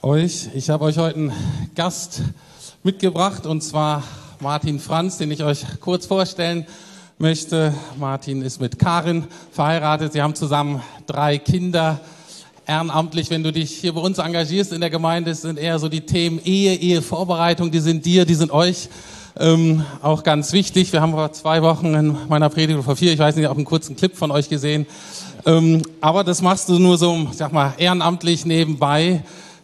[0.00, 1.32] Euch, ich habe euch heute einen
[1.74, 2.22] Gast
[2.82, 4.02] mitgebracht und zwar
[4.40, 6.66] Martin Franz, den ich euch kurz vorstellen
[7.18, 7.74] möchte.
[7.98, 10.12] Martin ist mit Karin verheiratet.
[10.12, 12.00] Sie haben zusammen drei Kinder.
[12.66, 16.02] Ehrenamtlich, wenn du dich hier bei uns engagierst in der Gemeinde, sind eher so die
[16.02, 18.88] Themen Ehe, Ehevorbereitung, die sind dir, die sind euch
[19.38, 20.92] ähm, auch ganz wichtig.
[20.92, 23.64] Wir haben vor zwei Wochen in meiner Predigt, vor vier, ich weiß nicht, auch einen
[23.64, 24.86] kurzen Clip von euch gesehen.
[25.46, 29.22] Ähm, aber das machst du nur so, sag mal, ehrenamtlich nebenbei.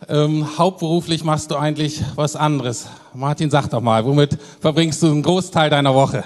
[0.09, 2.87] Ähm, hauptberuflich machst du eigentlich was anderes.
[3.15, 6.25] Martin, sag doch mal, womit verbringst du einen Großteil deiner Woche?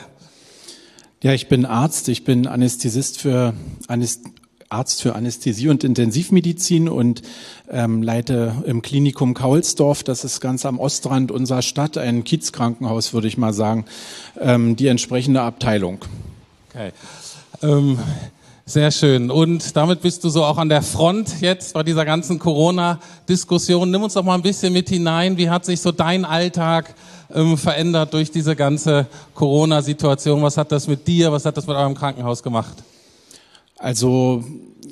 [1.23, 2.09] Ja, ich bin Arzt.
[2.09, 3.54] Ich bin Anästhesist für
[3.88, 4.23] Anäst
[4.70, 7.22] Arzt für Anästhesie und Intensivmedizin und
[7.70, 13.28] ähm, leite im Klinikum Kaulsdorf, das ist ganz am Ostrand unserer Stadt, ein Kiezkrankenhaus, würde
[13.28, 13.86] ich mal sagen,
[14.38, 15.98] ähm, die entsprechende Abteilung.
[16.70, 16.92] Okay.
[17.62, 17.98] Ähm,
[18.66, 19.30] sehr schön.
[19.30, 23.90] Und damit bist du so auch an der Front jetzt bei dieser ganzen Corona-Diskussion.
[23.90, 25.38] Nimm uns doch mal ein bisschen mit hinein.
[25.38, 26.95] Wie hat sich so dein Alltag
[27.34, 30.43] ähm, verändert durch diese ganze Corona-Situation?
[30.43, 32.74] Was hat das mit dir, was hat das mit eurem Krankenhaus gemacht?
[33.79, 34.45] Also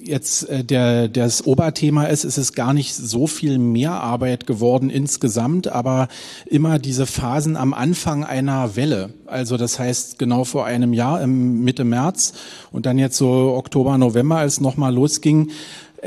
[0.06, 4.90] jetzt äh, der, das Oberthema ist, ist es gar nicht so viel mehr Arbeit geworden
[4.90, 6.08] insgesamt, aber
[6.46, 9.10] immer diese Phasen am Anfang einer Welle.
[9.26, 12.32] Also das heißt genau vor einem Jahr, im Mitte März
[12.70, 15.50] und dann jetzt so Oktober, November, als nochmal losging,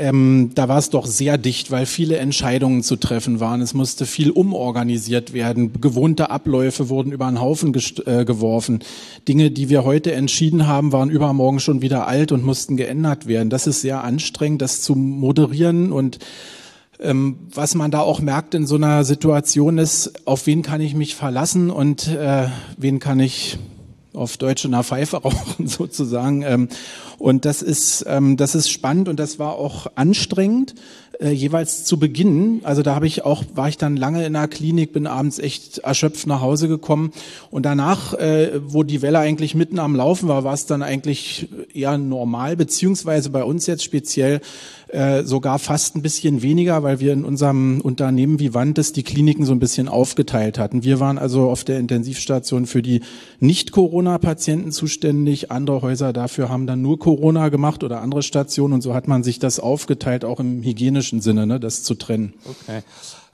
[0.00, 3.60] ähm, da war es doch sehr dicht, weil viele Entscheidungen zu treffen waren.
[3.60, 5.78] Es musste viel umorganisiert werden.
[5.78, 7.74] Gewohnte Abläufe wurden über einen Haufen
[8.06, 8.80] äh, geworfen.
[9.28, 13.50] Dinge, die wir heute entschieden haben, waren übermorgen schon wieder alt und mussten geändert werden.
[13.50, 16.18] Das ist sehr anstrengend, das zu moderieren und
[16.98, 20.94] ähm, was man da auch merkt in so einer Situation ist, auf wen kann ich
[20.94, 23.58] mich verlassen und äh, wen kann ich
[24.14, 26.42] auf Deutsch in der Pfeife rauchen sozusagen.
[26.42, 26.68] Ähm,
[27.18, 30.74] und das ist, ähm, das ist spannend und das war auch anstrengend,
[31.20, 32.60] äh, jeweils zu Beginn.
[32.64, 35.78] Also da habe ich auch, war ich dann lange in der Klinik, bin abends echt
[35.78, 37.12] erschöpft nach Hause gekommen.
[37.50, 41.48] Und danach, äh, wo die Welle eigentlich mitten am Laufen war, war es dann eigentlich
[41.74, 44.40] eher normal, beziehungsweise bei uns jetzt speziell
[44.92, 49.52] äh, sogar fast ein bisschen weniger, weil wir in unserem Unternehmen Vivantes die Kliniken so
[49.52, 50.82] ein bisschen aufgeteilt hatten.
[50.82, 53.02] Wir waren also auf der Intensivstation für die
[53.38, 55.50] Nicht-Corona-Patienten zuständig.
[55.50, 59.22] Andere Häuser dafür haben dann nur Corona gemacht oder andere Stationen und so hat man
[59.22, 62.34] sich das aufgeteilt, auch im hygienischen Sinne, ne, das zu trennen.
[62.44, 62.82] Okay.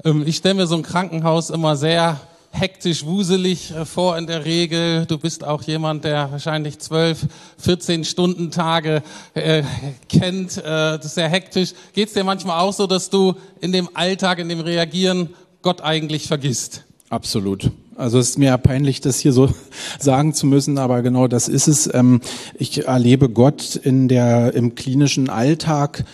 [0.05, 2.21] Ähm, ich stelle mir so ein Krankenhaus immer sehr
[2.59, 5.07] hektisch, wuselig äh, vor in der Regel.
[5.07, 7.27] Du bist auch jemand, der wahrscheinlich zwölf,
[7.59, 9.03] 14 Stunden Tage
[9.35, 9.63] äh,
[10.09, 10.57] kennt.
[10.59, 11.75] Äh, das ist sehr hektisch.
[11.93, 15.31] Geht es dir manchmal auch so, dass du in dem Alltag, in dem Reagieren
[15.63, 16.85] Gott eigentlich vergisst?
[17.09, 17.71] Absolut.
[17.97, 19.49] Also es ist mir peinlich, das hier so
[19.99, 21.93] sagen zu müssen, aber genau das ist es.
[21.93, 22.21] Ähm,
[22.55, 26.05] ich erlebe Gott in der, im klinischen Alltag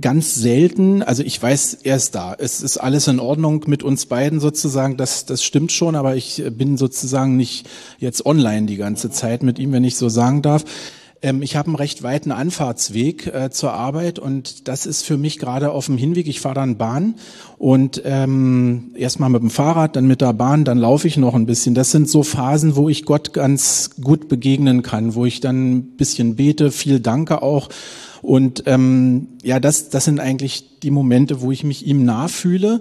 [0.00, 2.34] ganz selten, also ich weiß, er ist da.
[2.38, 6.42] Es ist alles in Ordnung mit uns beiden sozusagen, das, das stimmt schon, aber ich
[6.52, 7.68] bin sozusagen nicht
[7.98, 10.64] jetzt online die ganze Zeit mit ihm, wenn ich so sagen darf.
[11.22, 15.38] Ähm, ich habe einen recht weiten Anfahrtsweg äh, zur Arbeit und das ist für mich
[15.38, 16.26] gerade auf dem Hinweg.
[16.28, 17.14] Ich fahre dann Bahn
[17.58, 21.46] und ähm, erstmal mit dem Fahrrad, dann mit der Bahn, dann laufe ich noch ein
[21.46, 21.74] bisschen.
[21.74, 25.82] Das sind so Phasen, wo ich Gott ganz gut begegnen kann, wo ich dann ein
[25.96, 27.68] bisschen bete, viel danke auch
[28.22, 32.80] und ähm, ja, das, das sind eigentlich die Momente, wo ich mich ihm nachfühle.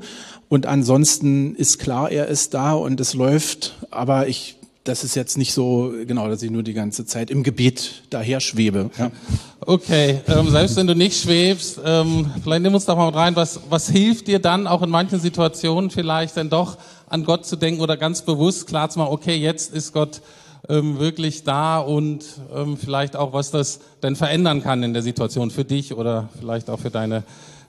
[0.50, 5.38] Und ansonsten ist klar, er ist da und es läuft, aber ich das ist jetzt
[5.38, 8.90] nicht so genau, dass ich nur die ganze Zeit im Gebet daher schwebe.
[8.98, 9.12] Ja.
[9.60, 13.60] Okay, ähm, selbst wenn du nicht schwebst, ähm, vielleicht nimm uns doch mal rein, was,
[13.70, 17.82] was hilft dir dann auch in manchen Situationen vielleicht denn doch an Gott zu denken
[17.82, 20.22] oder ganz bewusst klar zu machen, okay, jetzt ist Gott
[20.70, 22.24] ähm, wirklich da und
[22.56, 26.70] ähm, vielleicht auch, was das denn verändern kann in der Situation für dich oder vielleicht
[26.70, 27.24] auch für deine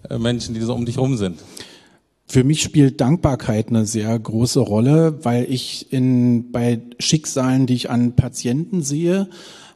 [0.09, 1.41] äh, Menschen, die so um dich rum sind?
[2.31, 7.91] Für mich spielt Dankbarkeit eine sehr große Rolle, weil ich in, bei Schicksalen, die ich
[7.91, 9.29] an Patienten sehe,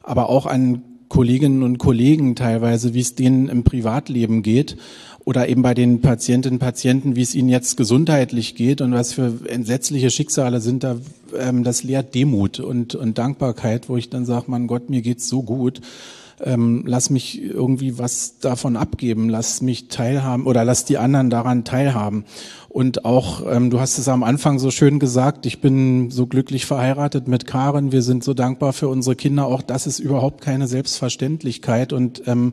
[0.05, 4.77] aber auch an Kolleginnen und Kollegen teilweise, wie es denen im Privatleben geht
[5.25, 9.15] oder eben bei den Patientinnen und Patienten, wie es ihnen jetzt gesundheitlich geht und was
[9.15, 10.97] für entsetzliche Schicksale sind da,
[11.39, 15.29] ähm, das lehrt Demut und, und Dankbarkeit, wo ich dann sage, mein Gott, mir geht's
[15.29, 15.81] so gut.
[16.43, 21.65] Ähm, lass mich irgendwie was davon abgeben, lass mich teilhaben oder lass die anderen daran
[21.65, 22.25] teilhaben.
[22.69, 26.67] Und auch, ähm, du hast es am Anfang so schön gesagt, ich bin so glücklich
[26.67, 29.47] verheiratet mit Karen, wir sind so dankbar für unsere Kinder.
[29.47, 31.93] Auch das ist überhaupt keine Selbstverständlichkeit.
[31.93, 32.51] Und ähm,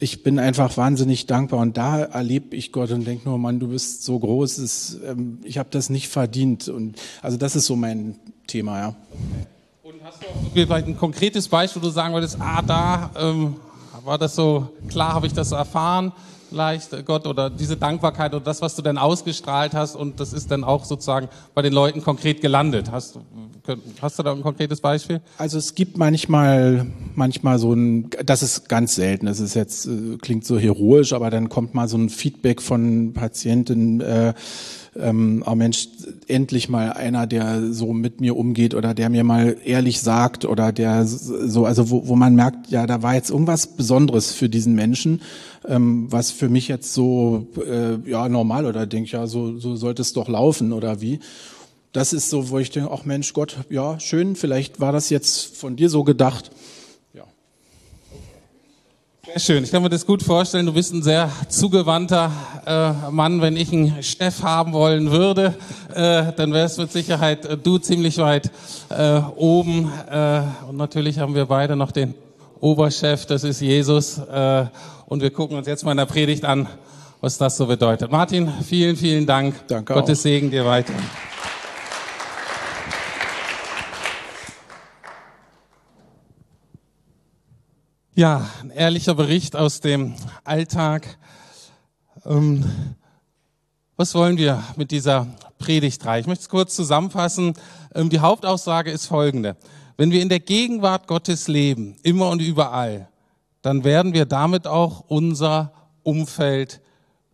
[0.00, 3.68] ich bin einfach wahnsinnig dankbar und da erlebe ich Gott und denke nur, Mann, du
[3.68, 7.76] bist so groß, ist, ähm, ich habe das nicht verdient und also das ist so
[7.76, 8.16] mein
[8.46, 8.94] Thema, ja.
[9.82, 13.56] Und hast du auch vielleicht ein konkretes Beispiel, wo du sagen würdest, ah, da ähm,
[14.04, 16.12] War das so klar, habe ich das erfahren?
[16.50, 20.32] Vielleicht äh, Gott oder diese Dankbarkeit oder das, was du denn ausgestrahlt hast und das
[20.32, 22.90] ist dann auch sozusagen bei den Leuten konkret gelandet.
[22.90, 23.18] Hast,
[24.02, 25.20] hast du da ein konkretes Beispiel?
[25.38, 30.16] Also es gibt manchmal, manchmal so ein, das ist ganz selten, das ist jetzt, äh,
[30.20, 34.34] klingt so heroisch, aber dann kommt mal so ein Feedback von Patienten, äh,
[34.96, 35.88] ähm, oh Mensch,
[36.26, 40.72] endlich mal einer, der so mit mir umgeht oder der mir mal ehrlich sagt oder
[40.72, 44.74] der so, also wo, wo man merkt, ja, da war jetzt irgendwas Besonderes für diesen
[44.74, 45.22] Menschen,
[45.66, 50.02] ähm, was für mich jetzt so äh, ja normal oder denke ja, so, so sollte
[50.02, 51.20] es doch laufen oder wie.
[51.92, 55.56] Das ist so, wo ich denke, ach Mensch, Gott, ja, schön, vielleicht war das jetzt
[55.56, 56.50] von dir so gedacht.
[59.32, 59.62] Sehr schön.
[59.62, 60.66] Ich kann mir das gut vorstellen.
[60.66, 62.32] Du bist ein sehr zugewandter
[62.66, 63.40] äh, Mann.
[63.40, 65.54] Wenn ich einen Chef haben wollen würde,
[65.94, 68.50] äh, dann wärst mit Sicherheit äh, du ziemlich weit
[68.88, 69.92] äh, oben.
[70.10, 72.14] Äh, und natürlich haben wir beide noch den
[72.58, 74.18] Oberchef, das ist Jesus.
[74.18, 74.66] Äh,
[75.06, 76.66] und wir gucken uns jetzt mal in der Predigt an,
[77.20, 78.10] was das so bedeutet.
[78.10, 79.54] Martin, vielen, vielen Dank.
[79.68, 80.22] Danke Gottes auch.
[80.22, 80.94] Segen dir weiter.
[88.20, 90.14] Ja, ein ehrlicher Bericht aus dem
[90.44, 91.16] Alltag.
[92.26, 92.70] Ähm,
[93.96, 95.26] was wollen wir mit dieser
[95.56, 96.20] Predigtreihe?
[96.20, 97.54] Ich möchte es kurz zusammenfassen.
[97.94, 99.56] Ähm, die Hauptaussage ist folgende.
[99.96, 103.08] Wenn wir in der Gegenwart Gottes leben, immer und überall,
[103.62, 105.72] dann werden wir damit auch unser
[106.02, 106.82] Umfeld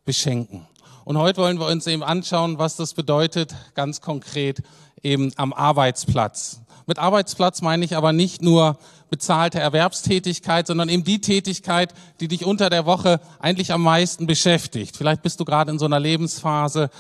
[0.05, 0.69] beschenken.
[1.05, 4.63] Und heute wollen wir uns eben anschauen, was das bedeutet, ganz konkret
[5.03, 6.61] eben am Arbeitsplatz.
[6.87, 8.79] Mit Arbeitsplatz meine ich aber nicht nur
[9.11, 14.97] bezahlte Erwerbstätigkeit, sondern eben die Tätigkeit, die dich unter der Woche eigentlich am meisten beschäftigt.
[14.97, 16.91] Vielleicht bist du gerade in so einer Lebensphase,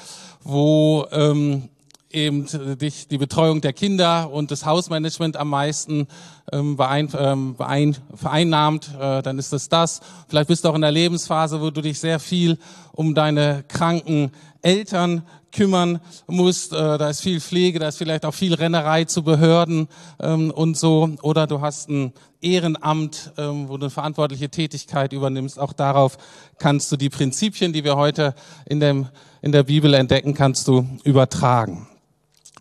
[0.43, 1.69] wo ähm,
[2.17, 2.47] eben
[2.79, 6.09] dich die Betreuung der Kinder und das Hausmanagement am meisten
[6.51, 10.01] ähm, beein, ähm, beein, vereinnahmt, äh, dann ist es das.
[10.29, 12.59] Vielleicht bist du auch in der Lebensphase, wo du dich sehr viel
[12.93, 14.33] um deine kranken
[14.63, 15.23] Eltern
[15.53, 16.73] kümmern musst.
[16.73, 19.89] Äh, da ist viel Pflege, da ist vielleicht auch viel Rennerei zu Behörden
[20.21, 21.11] ähm, und so.
[21.23, 25.59] Oder du hast ein Ehrenamt, ähm, wo du eine verantwortliche Tätigkeit übernimmst.
[25.59, 26.19] Auch darauf
[26.59, 28.35] kannst du die Prinzipien, die wir heute
[28.67, 29.09] in, dem,
[29.43, 31.89] in der Bibel entdecken, kannst du übertragen.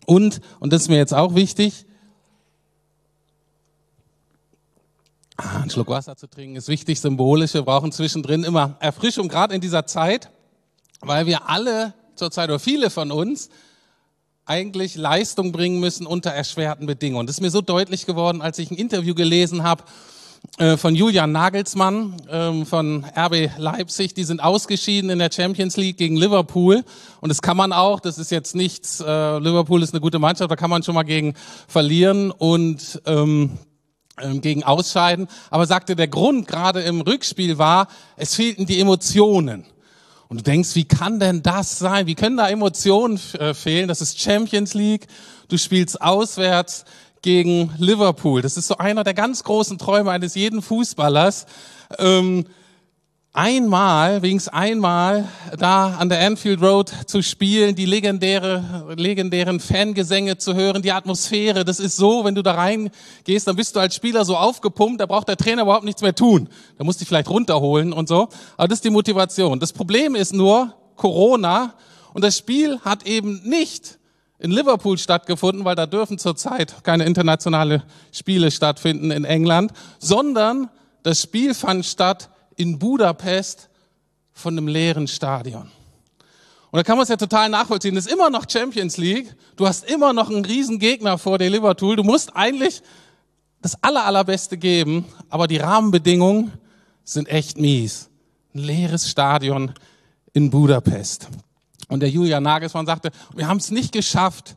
[0.06, 1.84] Und, und das ist mir jetzt auch wichtig,
[5.36, 7.54] ah, ein Schluck Wasser zu trinken ist wichtig, symbolisch.
[7.54, 10.30] Wir brauchen zwischendrin immer Erfrischung, gerade in dieser Zeit,
[11.00, 13.50] weil wir alle zurzeit oder viele von uns
[14.46, 17.26] eigentlich Leistung bringen müssen unter erschwerten Bedingungen.
[17.26, 19.82] Das ist mir so deutlich geworden, als ich ein Interview gelesen habe
[20.58, 24.14] äh, von Julian Nagelsmann ähm, von RB Leipzig.
[24.14, 26.84] Die sind ausgeschieden in der Champions League gegen Liverpool.
[27.20, 30.50] Und das kann man auch, das ist jetzt nichts, äh, Liverpool ist eine gute Mannschaft,
[30.50, 31.34] da kann man schon mal gegen
[31.68, 33.58] verlieren und ähm,
[34.20, 35.28] ähm gegen ausscheiden.
[35.50, 39.66] Aber sagte, der Grund gerade im Rückspiel war, es fehlten die Emotionen.
[40.28, 42.06] Und du denkst, wie kann denn das sein?
[42.06, 43.88] Wie können da Emotionen äh, fehlen?
[43.88, 45.06] Das ist Champions League.
[45.48, 46.84] Du spielst auswärts
[47.26, 48.40] gegen Liverpool.
[48.40, 51.46] Das ist so einer der ganz großen Träume eines jeden Fußballers.
[51.98, 52.44] Ähm,
[53.32, 55.26] einmal, wenigstens einmal,
[55.58, 61.64] da an der Anfield Road zu spielen, die legendäre, legendären Fangesänge zu hören, die Atmosphäre,
[61.64, 65.06] das ist so, wenn du da reingehst, dann bist du als Spieler so aufgepumpt, da
[65.06, 66.48] braucht der Trainer überhaupt nichts mehr tun.
[66.78, 68.28] Da musst du dich vielleicht runterholen und so.
[68.56, 69.58] Aber das ist die Motivation.
[69.58, 71.74] Das Problem ist nur Corona
[72.14, 73.98] und das Spiel hat eben nicht
[74.38, 80.68] in Liverpool stattgefunden, weil da dürfen zurzeit keine internationale Spiele stattfinden in England, sondern
[81.02, 83.68] das Spiel fand statt in Budapest
[84.32, 85.70] von einem leeren Stadion.
[86.70, 87.94] Und da kann man es ja total nachvollziehen.
[87.94, 89.34] Das ist immer noch Champions League.
[89.56, 91.96] Du hast immer noch einen riesen Gegner vor dir, Liverpool.
[91.96, 92.82] Du musst eigentlich
[93.62, 96.52] das aller, allerbeste geben, aber die Rahmenbedingungen
[97.04, 98.10] sind echt mies.
[98.54, 99.72] Ein leeres Stadion
[100.32, 101.28] in Budapest.
[101.88, 104.56] Und der Julian Nagelsmann sagte, wir haben es nicht geschafft,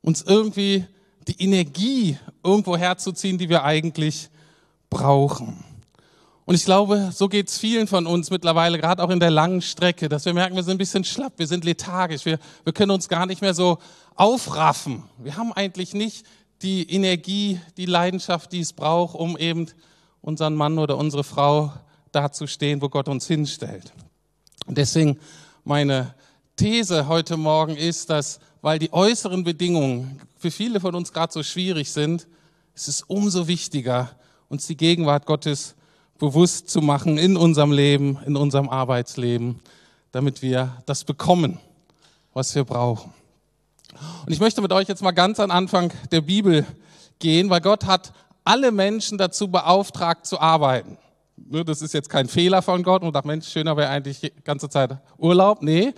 [0.00, 0.86] uns irgendwie
[1.26, 4.30] die Energie irgendwo herzuziehen, die wir eigentlich
[4.90, 5.64] brauchen.
[6.48, 10.08] Und ich glaube, so geht's vielen von uns mittlerweile, gerade auch in der langen Strecke,
[10.08, 13.08] dass wir merken, wir sind ein bisschen schlapp, wir sind lethargisch, wir, wir können uns
[13.08, 13.76] gar nicht mehr so
[14.14, 15.02] aufraffen.
[15.18, 16.24] Wir haben eigentlich nicht
[16.62, 19.66] die Energie, die Leidenschaft, die es braucht, um eben
[20.22, 21.72] unseren Mann oder unsere Frau
[22.12, 23.92] dazustehen, wo Gott uns hinstellt.
[24.66, 25.18] Und deswegen
[25.64, 26.14] meine
[26.58, 31.44] These heute Morgen ist, dass, weil die äußeren Bedingungen für viele von uns gerade so
[31.44, 32.26] schwierig sind,
[32.74, 34.10] ist es umso wichtiger,
[34.48, 35.76] uns die Gegenwart Gottes
[36.18, 39.60] bewusst zu machen in unserem Leben, in unserem Arbeitsleben,
[40.10, 41.60] damit wir das bekommen,
[42.34, 43.12] was wir brauchen.
[44.26, 46.66] Und ich möchte mit euch jetzt mal ganz an Anfang der Bibel
[47.20, 48.12] gehen, weil Gott hat
[48.42, 50.98] alle Menschen dazu beauftragt zu arbeiten.
[51.36, 54.32] Ne, das ist jetzt kein Fehler von Gott und sagt, Mensch, schöner wäre eigentlich die
[54.42, 55.62] ganze Zeit Urlaub.
[55.62, 55.94] Nee,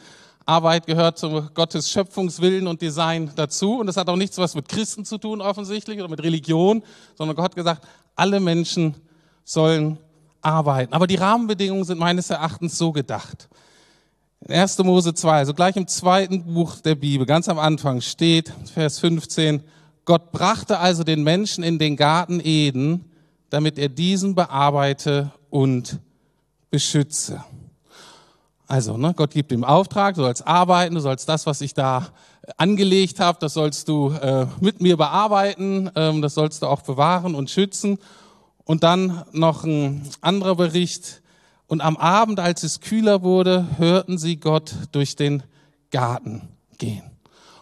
[0.50, 3.78] Arbeit gehört zu Gottes Schöpfungswillen und Design dazu.
[3.78, 6.83] Und das hat auch nichts was mit Christen zu tun offensichtlich oder mit Religion,
[7.16, 8.97] sondern Gott hat gesagt, alle Menschen
[9.45, 9.99] sollen
[10.42, 10.92] arbeiten.
[10.92, 13.49] Aber die Rahmenbedingungen sind meines Erachtens so gedacht.
[14.40, 14.78] In 1.
[14.78, 19.62] Mose 2, also gleich im zweiten Buch der Bibel, ganz am Anfang steht, Vers 15,
[20.04, 23.04] Gott brachte also den Menschen in den Garten Eden,
[23.50, 26.00] damit er diesen bearbeite und
[26.71, 27.45] beschütze.
[28.71, 32.07] Also, ne, Gott gibt ihm Auftrag, du sollst arbeiten, du sollst das, was ich da
[32.57, 37.35] angelegt habe, das sollst du äh, mit mir bearbeiten, ähm, das sollst du auch bewahren
[37.35, 37.99] und schützen.
[38.62, 41.21] Und dann noch ein anderer Bericht.
[41.67, 45.43] Und am Abend, als es kühler wurde, hörten sie Gott durch den
[45.91, 46.43] Garten
[46.79, 47.03] gehen.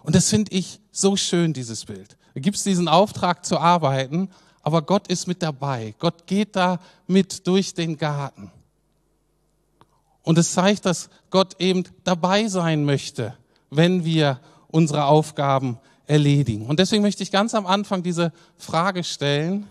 [0.03, 2.19] Und das finde ich so schön, dieses Bild.
[2.35, 4.29] Da gibt es diesen Auftrag zu arbeiten,
[4.61, 5.95] aber Gott ist mit dabei.
[5.99, 8.53] Gott geht da mit durch den Garten.
[10.29, 13.35] Und es zeigt, dass Gott eben dabei sein möchte,
[13.71, 16.67] wenn wir unsere Aufgaben erledigen.
[16.67, 19.67] Und deswegen möchte ich ganz am Anfang diese Frage stellen,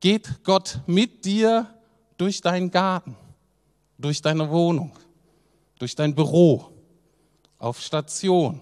[0.00, 1.72] geht Gott mit dir
[2.16, 3.14] durch deinen Garten,
[3.96, 4.90] durch deine Wohnung,
[5.78, 6.68] durch dein Büro,
[7.60, 8.60] auf Station,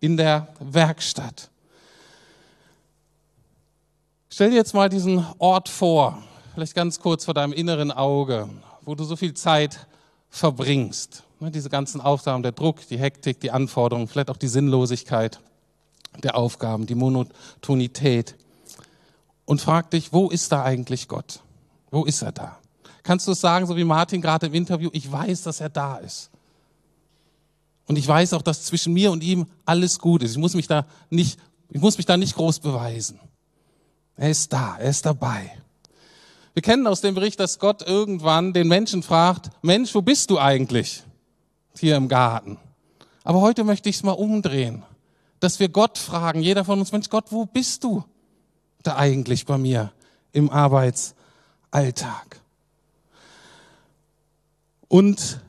[0.00, 1.48] in der Werkstatt.
[4.28, 6.22] Stell dir jetzt mal diesen Ort vor,
[6.52, 8.50] vielleicht ganz kurz vor deinem inneren Auge,
[8.82, 9.86] wo du so viel Zeit
[10.30, 11.24] verbringst.
[11.40, 15.40] Ne, diese ganzen Aufgaben, der Druck, die Hektik, die Anforderungen, vielleicht auch die Sinnlosigkeit
[16.22, 18.36] der Aufgaben, die Monotonität
[19.44, 21.40] und frag dich, wo ist da eigentlich Gott?
[21.90, 22.58] Wo ist er da?
[23.02, 25.96] Kannst du es sagen, so wie Martin gerade im Interview, ich weiß, dass er da
[25.96, 26.30] ist.
[27.86, 30.32] Und ich weiß auch, dass zwischen mir und ihm alles gut ist.
[30.32, 33.18] Ich muss mich da nicht, ich muss mich da nicht groß beweisen.
[34.16, 35.50] Er ist da, er ist dabei.
[36.60, 40.38] Wir kennen aus dem Bericht, dass Gott irgendwann den Menschen fragt, Mensch, wo bist du
[40.38, 41.04] eigentlich?
[41.78, 42.58] Hier im Garten.
[43.24, 44.82] Aber heute möchte ich es mal umdrehen,
[45.40, 48.04] dass wir Gott fragen, jeder von uns, Mensch, Gott, wo bist du?
[48.82, 49.90] da eigentlich bei mir
[50.32, 52.42] im Arbeitsalltag?
[54.88, 55.40] Und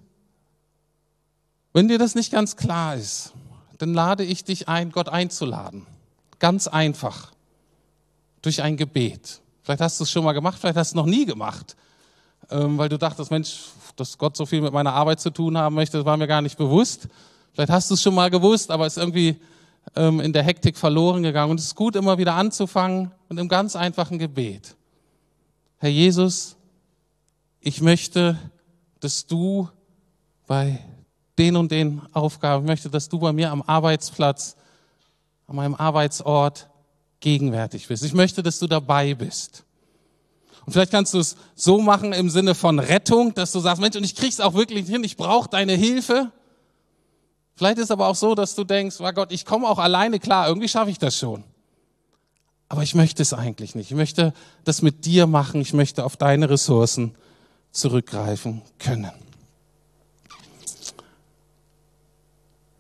[1.74, 3.34] wenn dir das nicht ganz klar ist,
[3.80, 5.86] dann lade ich dich ein, Gott einzuladen.
[6.40, 7.34] Ganz einfach.
[8.42, 9.42] Durch ein Gebet.
[9.64, 11.76] Vielleicht hast du es schon mal gemacht, vielleicht hast du es noch nie gemacht,
[12.50, 13.66] ähm, weil du dachtest, Mensch,
[13.96, 16.42] dass Gott so viel mit meiner Arbeit zu tun haben möchte, das war mir gar
[16.42, 17.08] nicht bewusst.
[17.54, 19.40] Vielleicht hast du es schon mal gewusst, aber es ist irgendwie
[19.96, 21.52] ähm, in der Hektik verloren gegangen.
[21.52, 24.76] Und es ist gut, immer wieder anzufangen und im ganz einfachen Gebet.
[25.78, 26.56] Herr Jesus,
[27.60, 28.38] ich möchte,
[29.00, 29.70] dass du
[30.48, 30.80] bei
[31.38, 34.56] den und den Aufgaben, ich möchte, dass du bei mir am Arbeitsplatz,
[35.48, 36.70] an meinem Arbeitsort
[37.22, 38.04] gegenwärtig bist.
[38.04, 39.64] Ich möchte, dass du dabei bist.
[40.66, 43.96] Und vielleicht kannst du es so machen im Sinne von Rettung, dass du sagst, Mensch,
[43.96, 46.32] und ich krieg's auch wirklich hin, ich brauche deine Hilfe.
[47.56, 50.48] Vielleicht ist aber auch so, dass du denkst, oh Gott, ich komme auch alleine klar,
[50.48, 51.44] irgendwie schaffe ich das schon.
[52.70, 53.92] Aber ich möchte es eigentlich nicht.
[53.92, 55.60] Ich möchte das mit dir machen.
[55.60, 57.16] Ich möchte auf deine Ressourcen
[57.72, 59.12] zurückgreifen können.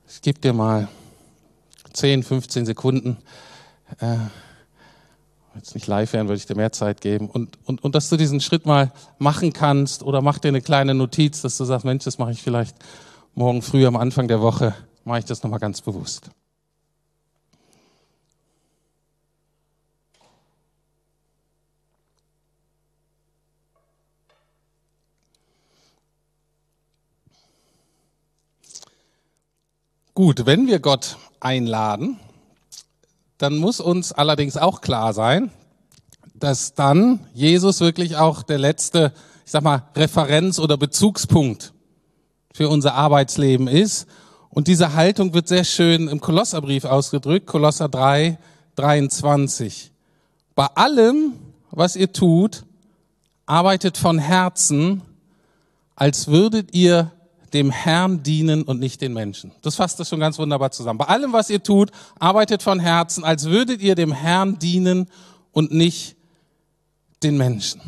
[0.08, 0.88] Ich gebe dir mal
[1.92, 3.18] 10, 15 Sekunden.
[4.00, 4.18] Äh,
[5.56, 7.30] jetzt nicht live werden, würde ich dir mehr Zeit geben.
[7.30, 10.94] Und, und, und dass du diesen Schritt mal machen kannst oder mach dir eine kleine
[10.94, 12.76] Notiz, dass du sagst, Mensch, das mache ich vielleicht
[13.36, 16.30] morgen früh am Anfang der Woche mache ich das nochmal ganz bewusst.
[30.14, 32.20] Gut, wenn wir Gott einladen,
[33.42, 35.50] dann muss uns allerdings auch klar sein,
[36.36, 39.14] dass dann Jesus wirklich auch der letzte,
[39.46, 41.74] ich sag mal, Referenz- oder Bezugspunkt
[42.54, 44.08] für unser Arbeitsleben ist.
[44.50, 48.38] Und diese Haltung wird sehr schön im Kolosserbrief ausgedrückt, Kolosser 3,
[48.76, 49.92] 23.
[50.54, 51.34] Bei allem,
[51.72, 52.64] was ihr tut,
[53.48, 55.02] arbeitet von Herzen,
[55.96, 57.12] als würdet ihr
[57.54, 59.52] dem Herrn dienen und nicht den Menschen.
[59.62, 60.98] Das fasst das schon ganz wunderbar zusammen.
[61.00, 65.10] Bei allem, was ihr tut, arbeitet von Herzen, als würdet ihr dem Herrn dienen
[65.52, 66.16] und nicht
[67.24, 67.82] den Menschen.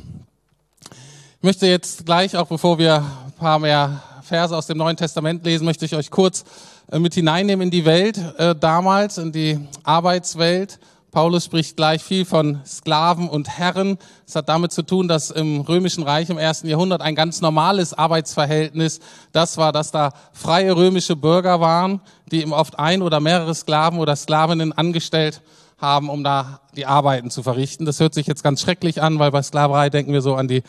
[1.38, 5.44] Ich möchte jetzt gleich, auch bevor wir ein paar mehr Verse aus dem Neuen Testament
[5.44, 6.46] lesen, möchte ich euch kurz
[6.92, 10.80] äh, mit hineinnehmen in die Welt äh, damals, in die Arbeitswelt.
[11.14, 14.00] Paulus spricht gleich viel von Sklaven und Herren.
[14.26, 17.94] Es hat damit zu tun, dass im Römischen Reich im ersten Jahrhundert ein ganz normales
[17.94, 19.00] Arbeitsverhältnis
[19.32, 22.02] das war, dass da freie römische Bürger waren,
[22.32, 25.44] die eben oft ein oder mehrere Sklaven oder Sklavinnen angestellt
[25.78, 27.86] haben, um da die Arbeiten zu verrichten.
[27.86, 30.64] Das hört sich jetzt ganz schrecklich an, weil bei Sklaverei denken wir so an die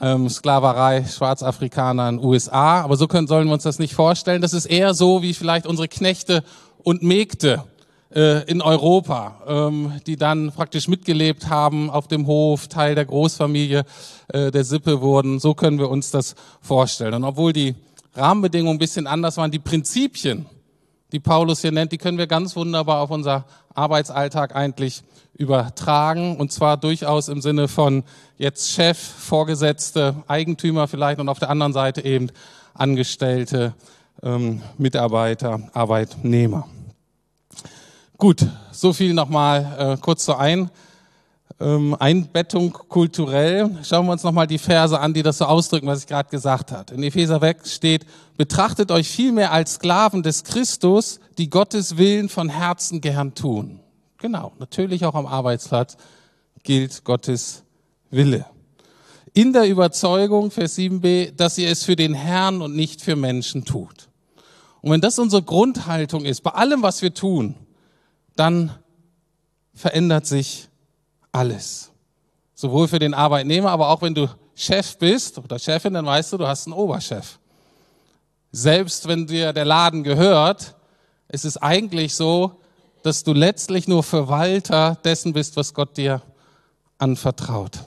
[0.00, 2.80] ähm, Sklaverei Schwarzafrikaner in den USA.
[2.80, 4.40] Aber so können, sollen wir uns das nicht vorstellen.
[4.40, 6.42] Das ist eher so wie vielleicht unsere Knechte
[6.82, 7.64] und Mägde
[8.14, 13.84] in Europa, ähm, die dann praktisch mitgelebt haben auf dem Hof, Teil der Großfamilie
[14.28, 15.40] äh, der Sippe wurden.
[15.40, 17.14] So können wir uns das vorstellen.
[17.14, 17.74] Und obwohl die
[18.14, 20.46] Rahmenbedingungen ein bisschen anders waren, die Prinzipien,
[21.12, 25.02] die Paulus hier nennt, die können wir ganz wunderbar auf unser Arbeitsalltag eigentlich
[25.36, 26.36] übertragen.
[26.36, 28.04] Und zwar durchaus im Sinne von
[28.38, 32.30] jetzt Chef, Vorgesetzte, Eigentümer vielleicht und auf der anderen Seite eben
[32.74, 33.74] Angestellte,
[34.22, 36.66] ähm, Mitarbeiter, Arbeitnehmer.
[38.22, 40.70] Gut, so viel nochmal äh, kurz zur Ein,
[41.58, 43.78] ähm, Einbettung kulturell.
[43.82, 46.70] Schauen wir uns nochmal die Verse an, die das so ausdrücken, was ich gerade gesagt
[46.70, 46.94] habe.
[46.94, 52.48] In Epheser 6 steht, betrachtet euch vielmehr als Sklaven des Christus, die Gottes Willen von
[52.48, 53.80] Herzen gern tun.
[54.18, 55.96] Genau, natürlich auch am Arbeitsplatz
[56.62, 57.64] gilt Gottes
[58.12, 58.46] Wille.
[59.34, 63.64] In der Überzeugung, Vers 7b, dass ihr es für den Herrn und nicht für Menschen
[63.64, 64.08] tut.
[64.80, 67.56] Und wenn das unsere Grundhaltung ist, bei allem, was wir tun,
[68.36, 68.70] dann
[69.74, 70.68] verändert sich
[71.32, 71.90] alles.
[72.54, 76.38] Sowohl für den Arbeitnehmer, aber auch wenn du Chef bist oder Chefin, dann weißt du,
[76.38, 77.38] du hast einen Oberchef.
[78.52, 80.76] Selbst wenn dir der Laden gehört,
[81.28, 82.60] ist es eigentlich so,
[83.02, 86.22] dass du letztlich nur Verwalter dessen bist, was Gott dir
[86.98, 87.80] anvertraut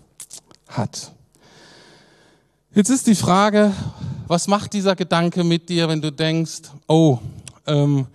[0.68, 1.12] hat.
[2.74, 3.72] Jetzt ist die Frage,
[4.28, 7.20] was macht dieser Gedanke mit dir, wenn du denkst, oh,
[7.68, 8.08] ähm,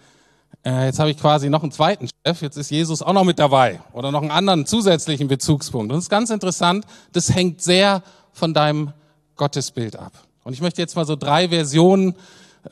[0.64, 3.38] äh, jetzt habe ich quasi noch einen zweiten Chef, jetzt ist Jesus auch noch mit
[3.38, 5.90] dabei oder noch einen anderen zusätzlichen Bezugspunkt.
[5.90, 8.02] Und das ist ganz interessant, das hängt sehr
[8.33, 8.93] von deinem
[9.37, 10.12] Gottesbild ab.
[10.45, 12.14] Und ich möchte jetzt mal so drei Versionen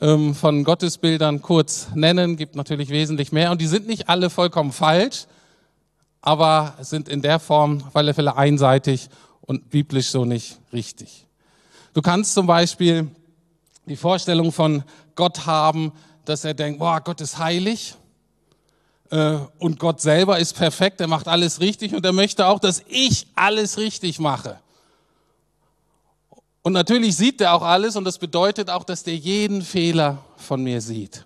[0.01, 4.71] ähm, von Gottesbildern kurz nennen, gibt natürlich wesentlich mehr und die sind nicht alle vollkommen
[4.71, 5.25] falsch,
[6.21, 9.09] aber sind in der Form auf alle Fälle einseitig
[9.41, 11.25] und biblisch so nicht richtig.
[11.93, 13.09] Du kannst zum Beispiel
[13.87, 14.83] die Vorstellung von
[15.15, 15.91] Gott haben,
[16.25, 17.95] dass er denkt, boah, Gott ist heilig
[19.09, 22.83] äh, und Gott selber ist perfekt, er macht alles richtig und er möchte auch, dass
[22.87, 24.59] ich alles richtig mache.
[26.61, 30.61] Und natürlich sieht er auch alles und das bedeutet auch, dass der jeden Fehler von
[30.61, 31.25] mir sieht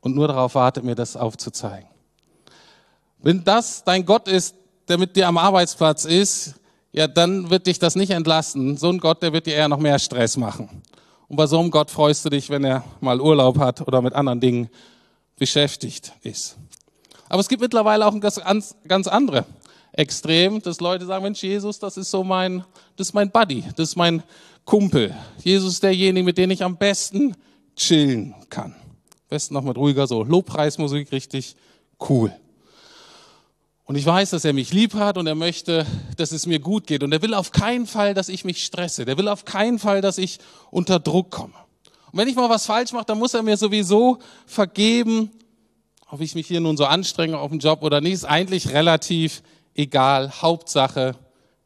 [0.00, 1.88] und nur darauf wartet, mir das aufzuzeigen.
[3.18, 4.54] Wenn das dein Gott ist,
[4.88, 6.54] der mit dir am Arbeitsplatz ist,
[6.92, 8.76] ja, dann wird dich das nicht entlasten.
[8.76, 10.82] So ein Gott, der wird dir eher noch mehr Stress machen.
[11.32, 14.12] Und bei so einem Gott freust du dich, wenn er mal Urlaub hat oder mit
[14.12, 14.68] anderen Dingen
[15.38, 16.58] beschäftigt ist.
[17.30, 18.38] Aber es gibt mittlerweile auch ein ganz,
[18.86, 19.46] ganz andere
[19.92, 22.62] Extrem, dass Leute sagen, Mensch, Jesus, das ist so mein,
[22.96, 24.22] das ist mein Buddy, das ist mein
[24.66, 25.16] Kumpel.
[25.42, 27.34] Jesus ist derjenige, mit dem ich am besten
[27.76, 28.72] chillen kann.
[28.74, 31.56] Am besten noch mit ruhiger, so Lobpreismusik, richtig
[32.10, 32.30] cool.
[33.92, 35.84] Und ich weiß, dass er mich lieb hat und er möchte,
[36.16, 37.02] dass es mir gut geht.
[37.02, 39.04] Und er will auf keinen Fall, dass ich mich stresse.
[39.04, 40.38] Der will auf keinen Fall, dass ich
[40.70, 41.52] unter Druck komme.
[42.10, 45.30] Und wenn ich mal was falsch mache, dann muss er mir sowieso vergeben,
[46.08, 49.42] ob ich mich hier nun so anstrenge auf dem Job oder nicht, ist eigentlich relativ
[49.74, 50.40] egal.
[50.40, 51.14] Hauptsache,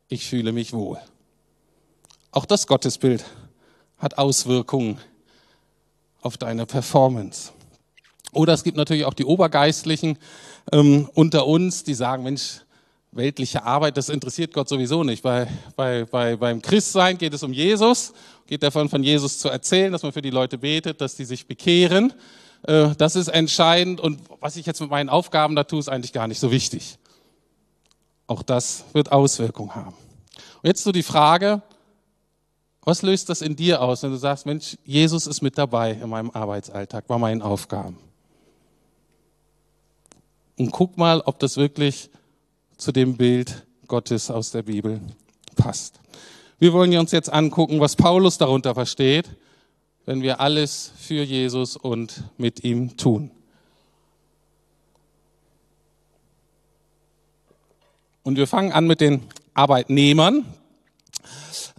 [0.08, 0.98] ich fühle mich wohl.
[2.32, 3.24] Auch das Gottesbild
[3.98, 4.98] hat Auswirkungen
[6.22, 7.52] auf deine Performance.
[8.36, 10.18] Oder es gibt natürlich auch die Obergeistlichen
[10.72, 12.60] ähm, unter uns, die sagen, Mensch,
[13.12, 15.22] weltliche Arbeit, das interessiert Gott sowieso nicht.
[15.22, 18.12] Bei, bei, bei, beim Christsein geht es um Jesus,
[18.46, 21.46] geht davon von Jesus zu erzählen, dass man für die Leute betet, dass die sich
[21.46, 22.12] bekehren.
[22.64, 26.12] Äh, das ist entscheidend und was ich jetzt mit meinen Aufgaben da tue, ist eigentlich
[26.12, 26.98] gar nicht so wichtig.
[28.26, 29.96] Auch das wird Auswirkungen haben.
[30.62, 31.62] Und jetzt so die Frage,
[32.82, 36.08] was löst das in dir aus, wenn du sagst, Mensch, Jesus ist mit dabei in
[36.08, 37.98] meinem Arbeitsalltag, bei meinen Aufgaben?
[40.58, 42.10] Und guck mal, ob das wirklich
[42.76, 45.00] zu dem Bild Gottes aus der Bibel
[45.54, 46.00] passt.
[46.58, 49.28] Wir wollen uns jetzt angucken, was Paulus darunter versteht,
[50.06, 53.30] wenn wir alles für Jesus und mit ihm tun.
[58.22, 59.22] Und wir fangen an mit den
[59.54, 60.46] Arbeitnehmern.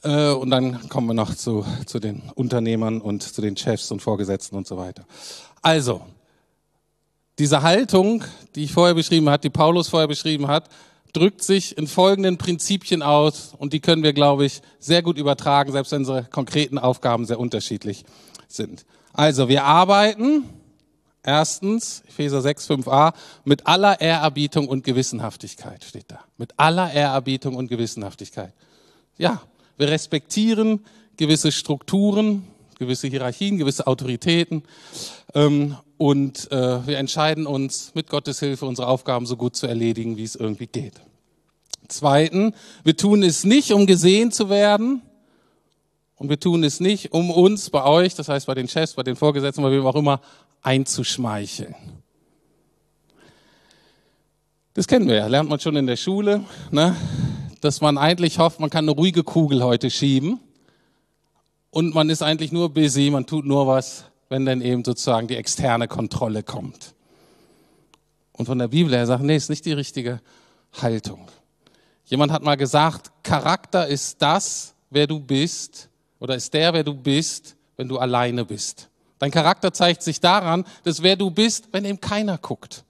[0.04, 4.02] Äh, und dann kommen wir noch zu, zu den Unternehmern und zu den Chefs und
[4.02, 5.06] Vorgesetzten und so weiter.
[5.62, 6.02] Also,
[7.40, 8.24] diese Haltung,
[8.56, 10.70] die ich vorher beschrieben hat, die Paulus vorher beschrieben hat,
[11.14, 15.72] drückt sich in folgenden Prinzipien aus und die können wir, glaube ich, sehr gut übertragen,
[15.72, 18.04] selbst wenn unsere konkreten Aufgaben sehr unterschiedlich
[18.48, 18.86] sind.
[19.14, 20.44] Also, wir arbeiten
[21.28, 26.22] Erstens, Epheser 6, 5a, mit aller Ehrerbietung und Gewissenhaftigkeit steht da.
[26.38, 28.54] Mit aller Ehrerbietung und Gewissenhaftigkeit.
[29.18, 29.42] Ja,
[29.76, 30.86] wir respektieren
[31.18, 32.48] gewisse Strukturen,
[32.80, 34.64] gewisse Hierarchien, gewisse Autoritäten.
[35.34, 40.18] Ähm, und äh, wir entscheiden uns mit Gottes Hilfe unsere Aufgaben so gut zu erledigen,
[40.18, 41.02] wie es irgendwie geht.
[41.88, 45.02] Zweiten, wir tun es nicht, um gesehen zu werden.
[46.16, 49.04] Und wir tun es nicht, um uns bei euch, das heißt bei den Chefs, bei
[49.04, 50.20] den Vorgesetzten, bei wem auch immer,
[50.64, 51.76] einzuschmeicheln.
[54.74, 56.96] Das kennen wir ja, lernt man schon in der Schule, ne?
[57.62, 60.40] dass man eigentlich hofft, man kann eine ruhige Kugel heute schieben
[61.70, 65.36] und man ist eigentlich nur busy, man tut nur was, wenn dann eben sozusagen die
[65.36, 66.94] externe Kontrolle kommt.
[68.34, 70.22] Und von der Bibel her sagt, nee, ist nicht die richtige
[70.82, 71.28] Haltung.
[72.06, 76.94] Jemand hat mal gesagt, Charakter ist das, wer du bist, oder ist der, wer du
[76.94, 78.90] bist, wenn du alleine bist.
[79.20, 82.84] Dein Charakter zeigt sich daran, dass wer du bist, wenn eben keiner guckt.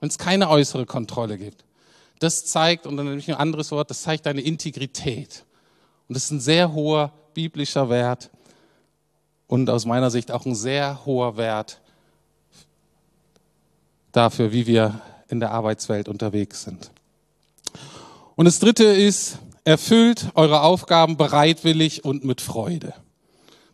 [0.00, 1.64] Wenn es keine äußere Kontrolle gibt.
[2.18, 5.44] Das zeigt, und dann nehme ich ein anderes Wort, das zeigt deine Integrität.
[6.08, 8.30] Und das ist ein sehr hoher biblischer Wert
[9.50, 11.80] und aus meiner Sicht auch ein sehr hoher Wert
[14.12, 16.92] dafür, wie wir in der Arbeitswelt unterwegs sind.
[18.36, 22.94] Und das Dritte ist, erfüllt eure Aufgaben bereitwillig und mit Freude.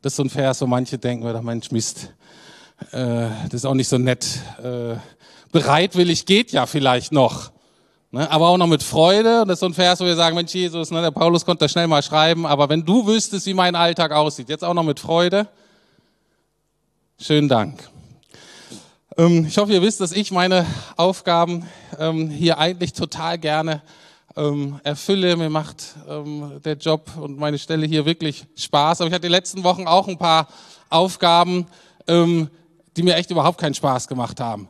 [0.01, 2.15] Das ist so ein Vers, wo manche denken, oh, Mensch, Mist,
[2.93, 4.27] äh, das ist auch nicht so nett.
[4.63, 4.97] Äh,
[5.53, 7.53] bereitwillig geht ja vielleicht noch.
[8.13, 8.31] Ne?
[8.31, 9.43] Aber auch noch mit Freude.
[9.43, 11.67] Und das ist so ein Vers, wo wir sagen, Mensch, Jesus, ne, der Paulus konnte
[11.67, 14.83] das schnell mal schreiben, aber wenn du wüsstest, wie mein Alltag aussieht, jetzt auch noch
[14.83, 15.47] mit Freude.
[17.19, 17.89] Schönen Dank.
[19.17, 20.67] Ähm, ich hoffe, ihr wisst, dass ich meine
[20.99, 21.67] Aufgaben
[21.99, 23.81] ähm, hier eigentlich total gerne
[24.37, 25.35] ähm, erfülle.
[25.37, 29.01] Mir macht der Job und meine Stelle hier wirklich Spaß.
[29.01, 30.47] Aber ich hatte die letzten Wochen auch ein paar
[30.91, 31.67] Aufgaben,
[32.07, 34.69] die mir echt überhaupt keinen Spaß gemacht haben.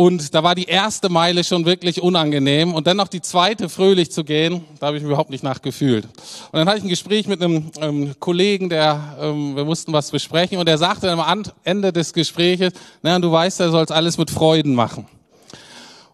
[0.00, 4.12] Und da war die erste Meile schon wirklich unangenehm und dann noch die zweite fröhlich
[4.12, 6.04] zu gehen, da habe ich mich überhaupt nicht nachgefühlt.
[6.04, 10.12] Und dann hatte ich ein Gespräch mit einem ähm, Kollegen, der, ähm, wir mussten was
[10.12, 14.18] besprechen und der sagte am Ende des Gespräches, na, du weißt, er soll es alles
[14.18, 15.08] mit Freuden machen.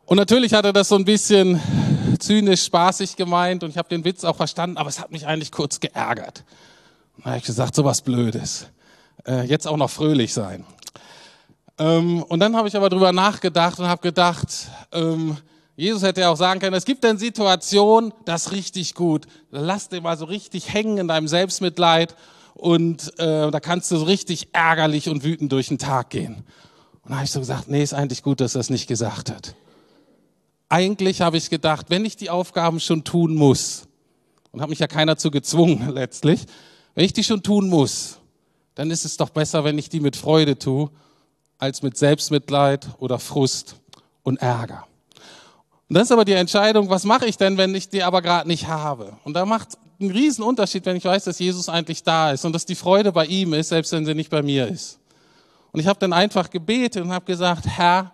[0.07, 1.61] Und natürlich hat er das so ein bisschen
[2.20, 5.53] zynisch, spaßig gemeint und ich habe den Witz auch verstanden, aber es hat mich eigentlich
[5.53, 6.42] kurz geärgert.
[7.18, 8.66] Da habe ich gesagt, so was Blödes.
[9.27, 10.64] Äh, jetzt auch noch fröhlich sein.
[11.79, 15.37] Ähm, und dann habe ich aber drüber nachgedacht und habe gedacht, ähm,
[15.77, 19.27] Jesus hätte ja auch sagen können, es gibt denn Situationen, das richtig gut.
[19.51, 22.15] Lass dir mal so richtig hängen in deinem Selbstmitleid
[22.55, 26.45] und äh, da kannst du so richtig ärgerlich und wütend durch den Tag gehen.
[27.03, 29.31] Und da habe ich so gesagt, nee, ist eigentlich gut, dass er es nicht gesagt
[29.31, 29.57] hat.
[30.69, 33.89] Eigentlich habe ich gedacht, wenn ich die Aufgaben schon tun muss,
[34.53, 36.47] und habe mich ja keiner zu gezwungen letztlich,
[36.95, 38.19] wenn ich die schon tun muss,
[38.77, 40.91] dann ist es doch besser, wenn ich die mit Freude tue
[41.64, 43.77] als mit Selbstmitleid oder Frust
[44.22, 44.87] und Ärger.
[45.88, 48.46] Und das ist aber die Entscheidung, was mache ich denn, wenn ich die aber gerade
[48.46, 49.16] nicht habe?
[49.24, 52.53] Und da macht einen riesen Unterschied, wenn ich weiß, dass Jesus eigentlich da ist und
[52.53, 54.98] dass die Freude bei ihm ist, selbst wenn sie nicht bei mir ist.
[55.72, 58.12] Und ich habe dann einfach gebetet und habe gesagt, Herr,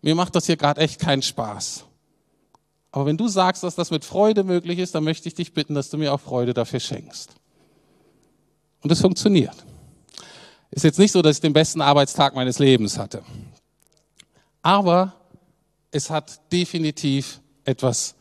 [0.00, 1.84] mir macht das hier gerade echt keinen Spaß.
[2.92, 5.74] Aber wenn du sagst, dass das mit Freude möglich ist, dann möchte ich dich bitten,
[5.74, 7.34] dass du mir auch Freude dafür schenkst.
[8.82, 9.56] Und es funktioniert.
[10.72, 13.22] Ist jetzt nicht so, dass ich den besten Arbeitstag meines Lebens hatte.
[14.62, 15.14] Aber
[15.90, 18.14] es hat definitiv etwas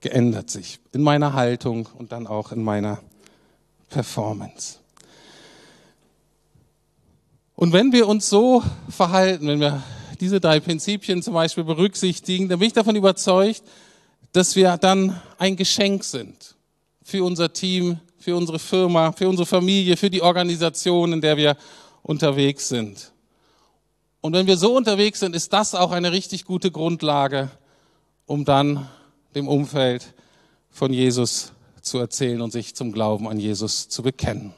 [0.00, 3.00] geändert sich in meiner Haltung und dann auch in meiner
[3.90, 4.78] Performance.
[7.54, 9.82] Und wenn wir uns so verhalten, wenn wir
[10.18, 13.62] diese drei Prinzipien zum Beispiel berücksichtigen, dann bin ich davon überzeugt,
[14.32, 16.56] dass wir dann ein Geschenk sind
[17.02, 21.56] für unser Team, für unsere Firma, für unsere Familie, für die Organisation, in der wir
[22.02, 23.12] unterwegs sind.
[24.20, 27.50] Und wenn wir so unterwegs sind, ist das auch eine richtig gute Grundlage,
[28.26, 28.86] um dann
[29.34, 30.12] dem Umfeld
[30.68, 34.52] von Jesus zu erzählen und sich zum Glauben an Jesus zu bekennen.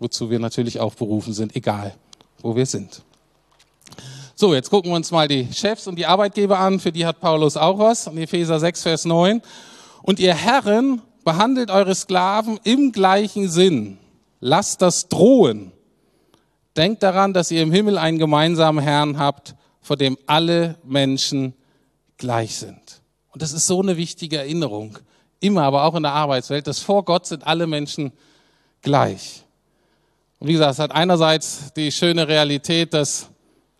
[0.00, 1.94] Wozu wir natürlich auch berufen sind, egal
[2.42, 3.02] wo wir sind.
[4.34, 6.80] So, jetzt gucken wir uns mal die Chefs und die Arbeitgeber an.
[6.80, 8.08] Für die hat Paulus auch was.
[8.08, 9.40] In Epheser 6, Vers 9.
[10.02, 13.98] Und ihr Herren behandelt eure Sklaven im gleichen Sinn.
[14.40, 15.72] Lasst das drohen.
[16.76, 21.54] Denkt daran, dass ihr im Himmel einen gemeinsamen Herrn habt, vor dem alle Menschen
[22.16, 23.02] gleich sind.
[23.32, 24.98] Und das ist so eine wichtige Erinnerung.
[25.40, 28.12] Immer, aber auch in der Arbeitswelt, dass vor Gott sind alle Menschen
[28.82, 29.42] gleich.
[30.38, 33.28] Und wie gesagt, es hat einerseits die schöne Realität, dass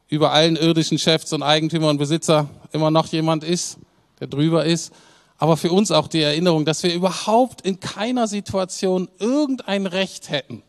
[0.08, 3.78] über allen irdischen Chefs und Eigentümer und Besitzer immer noch jemand ist,
[4.20, 4.92] der drüber ist
[5.44, 10.62] aber für uns auch die Erinnerung, dass wir überhaupt in keiner Situation irgendein Recht hätten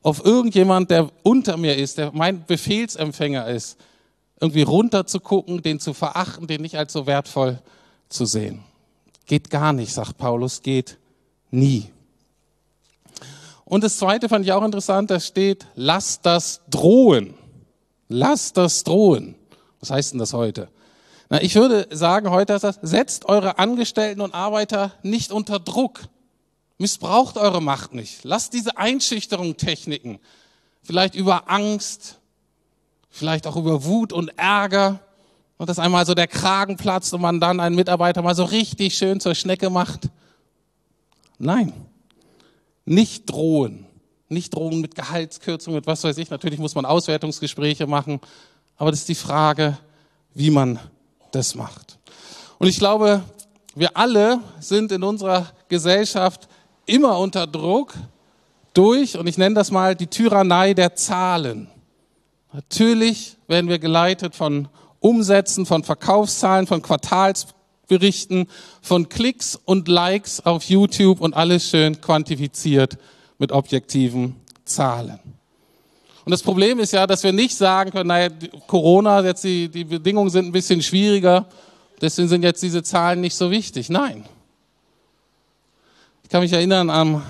[0.00, 3.76] auf irgendjemand, der unter mir ist, der mein Befehlsempfänger ist,
[4.38, 7.58] irgendwie runter zu gucken, den zu verachten, den nicht als so wertvoll
[8.08, 8.62] zu sehen.
[9.26, 10.96] Geht gar nicht, sagt Paulus, geht
[11.50, 11.90] nie.
[13.64, 17.34] Und das zweite fand ich auch interessant, da steht, lass das drohen.
[18.08, 19.34] Lasst das drohen.
[19.80, 20.68] Was heißt denn das heute?
[21.28, 26.00] Na, ich würde sagen, heute heißt das, setzt eure Angestellten und Arbeiter nicht unter Druck.
[26.78, 28.24] Missbraucht eure Macht nicht.
[28.24, 30.18] Lasst diese Einschüchterung-Techniken,
[30.82, 32.18] vielleicht über Angst,
[33.10, 35.00] vielleicht auch über Wut und Ärger,
[35.56, 38.96] und dass einmal so der Kragen platzt und man dann einen Mitarbeiter mal so richtig
[38.96, 40.08] schön zur Schnecke macht.
[41.38, 41.72] Nein,
[42.84, 43.86] nicht drohen,
[44.28, 46.30] nicht drohen mit Gehaltskürzung, mit was weiß ich.
[46.30, 48.20] Natürlich muss man Auswertungsgespräche machen,
[48.76, 49.78] aber das ist die Frage,
[50.34, 50.80] wie man
[51.34, 51.98] das macht.
[52.58, 53.22] Und ich glaube,
[53.74, 56.48] wir alle sind in unserer Gesellschaft
[56.86, 57.94] immer unter Druck
[58.72, 61.68] durch, und ich nenne das mal die Tyrannei der Zahlen.
[62.52, 64.68] Natürlich werden wir geleitet von
[65.00, 68.48] Umsätzen, von Verkaufszahlen, von Quartalsberichten,
[68.80, 72.96] von Klicks und Likes auf YouTube und alles schön quantifiziert
[73.38, 75.33] mit objektiven Zahlen.
[76.24, 78.30] Und das Problem ist ja, dass wir nicht sagen können, naja,
[78.66, 81.46] Corona, jetzt die, die Bedingungen sind ein bisschen schwieriger,
[82.00, 83.90] deswegen sind jetzt diese Zahlen nicht so wichtig.
[83.90, 84.24] Nein.
[86.22, 87.22] Ich kann mich erinnern am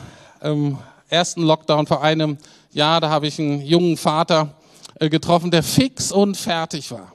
[0.43, 0.79] ähm,
[1.09, 2.39] ersten Lockdown vor einem
[2.73, 4.55] Jahr, da habe ich einen jungen Vater
[5.01, 7.13] äh, getroffen, der fix und fertig war.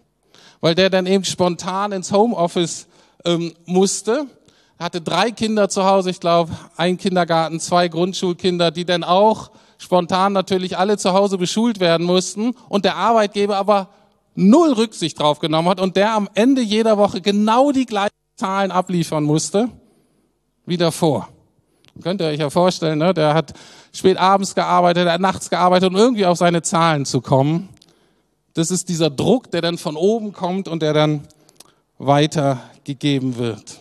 [0.60, 2.88] Weil der dann eben spontan ins Homeoffice
[3.24, 4.26] ähm, musste.
[4.78, 10.34] Hatte drei Kinder zu Hause, ich glaube, ein Kindergarten, zwei Grundschulkinder, die dann auch spontan
[10.34, 13.90] natürlich alle zu Hause beschult werden mussten und der Arbeitgeber aber
[14.36, 18.70] null Rücksicht drauf genommen hat und der am Ende jeder Woche genau die gleichen Zahlen
[18.72, 19.70] abliefern musste
[20.66, 21.30] wie davor.
[22.02, 23.14] Könnt ihr euch ja vorstellen, ne?
[23.14, 23.54] der hat
[23.92, 27.70] spät abends gearbeitet, der hat nachts gearbeitet, um irgendwie auf seine Zahlen zu kommen.
[28.54, 31.28] Das ist dieser Druck, der dann von oben kommt und der dann
[31.98, 33.80] weitergegeben wird.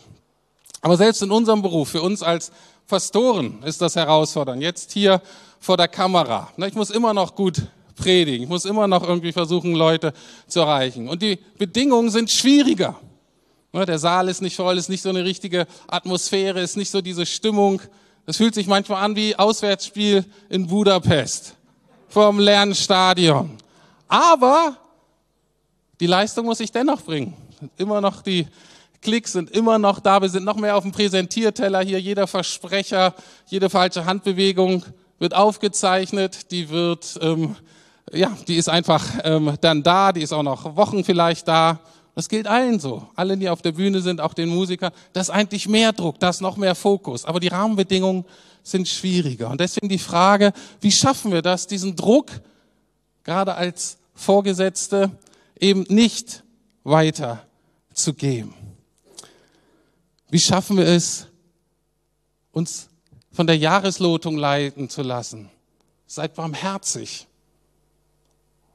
[0.81, 2.51] Aber selbst in unserem Beruf, für uns als
[2.87, 4.63] Pastoren ist das herausfordernd.
[4.63, 5.21] Jetzt hier
[5.61, 6.53] vor der Kamera.
[6.57, 7.63] Ich muss immer noch gut
[7.97, 8.45] predigen.
[8.45, 10.13] Ich muss immer noch irgendwie versuchen, Leute
[10.47, 11.09] zu erreichen.
[11.09, 12.99] Und die Bedingungen sind schwieriger.
[13.73, 17.27] Der Saal ist nicht voll, ist nicht so eine richtige Atmosphäre, ist nicht so diese
[17.27, 17.83] Stimmung.
[18.27, 21.55] Es fühlt sich manchmal an wie Auswärtsspiel in Budapest
[22.09, 23.51] vom Lernstadion.
[24.09, 24.77] Aber
[26.01, 27.35] die Leistung muss ich dennoch bringen.
[27.77, 28.47] Immer noch die
[29.01, 30.21] Klicks sind immer noch da.
[30.21, 32.01] Wir sind noch mehr auf dem Präsentierteller hier.
[32.01, 33.15] Jeder Versprecher,
[33.47, 34.85] jede falsche Handbewegung
[35.19, 36.51] wird aufgezeichnet.
[36.51, 37.57] Die wird, ähm,
[38.13, 40.13] ja, die ist einfach ähm, dann da.
[40.13, 41.81] Die ist auch noch Wochen vielleicht da.
[42.19, 43.07] Das gilt allen so.
[43.15, 44.93] Alle, die auf der Bühne sind, auch den Musikern.
[45.13, 47.25] Das ist eigentlich mehr Druck, das ist noch mehr Fokus.
[47.25, 48.25] Aber die Rahmenbedingungen
[48.65, 49.51] sind schwieriger.
[49.51, 52.33] Und deswegen die Frage, wie schaffen wir das, diesen Druck
[53.23, 55.13] gerade als Vorgesetzte
[55.61, 56.43] eben nicht
[56.83, 58.53] weiterzugeben?
[60.29, 61.29] Wie schaffen wir es,
[62.51, 62.89] uns
[63.39, 65.49] von der Jahreslotung leiten zu lassen?
[66.09, 67.29] Seid barmherzig,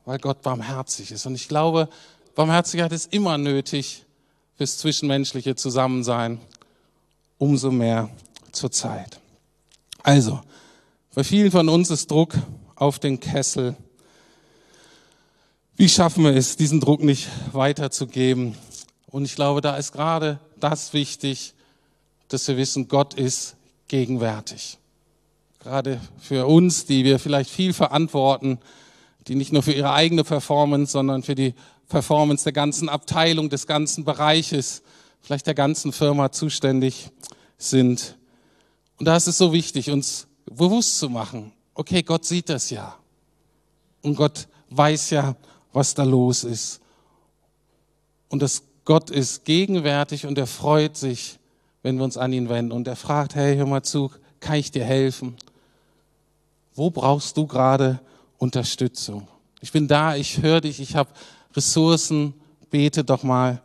[0.06, 1.26] weil Gott barmherzig ist.
[1.26, 1.90] Und ich glaube,
[2.34, 4.06] Barmherzigkeit ist immer nötig
[4.56, 6.40] fürs zwischenmenschliche Zusammensein,
[7.38, 8.10] umso mehr
[8.54, 9.20] zur Zeit.
[10.02, 10.40] Also,
[11.14, 12.34] bei vielen von uns ist Druck
[12.76, 13.76] auf den Kessel.
[15.76, 18.58] Wie schaffen wir es, diesen Druck nicht weiterzugeben?
[19.08, 21.54] Und ich glaube, da ist gerade das wichtig,
[22.30, 23.58] dass wir wissen, Gott ist
[23.94, 24.80] gegenwärtig.
[25.60, 28.58] Gerade für uns, die wir vielleicht viel verantworten,
[29.28, 31.54] die nicht nur für ihre eigene Performance, sondern für die
[31.90, 34.82] Performance der ganzen Abteilung, des ganzen Bereiches,
[35.22, 37.12] vielleicht der ganzen Firma zuständig
[37.60, 38.18] sind.
[38.98, 42.98] Und da ist es so wichtig, uns bewusst zu machen, okay, Gott sieht das ja.
[44.02, 45.36] Und Gott weiß ja,
[45.72, 46.82] was da los ist.
[48.30, 51.38] Und das Gott ist gegenwärtig und er freut sich,
[51.84, 52.72] wenn wir uns an ihn wenden.
[52.72, 55.36] Und er fragt, hey, hör mal zu, kann ich dir helfen?
[56.74, 58.00] Wo brauchst du gerade
[58.40, 59.28] Unterstützung?
[59.62, 61.12] Ich bin da, ich höre dich, ich habe
[61.56, 62.34] Ressourcen,
[62.72, 63.62] bete doch mal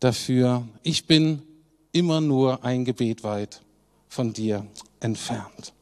[0.00, 0.66] dafür.
[0.82, 1.42] Ich bin
[1.92, 3.62] immer nur ein Gebet weit
[4.08, 4.66] von dir
[5.00, 5.72] entfernt.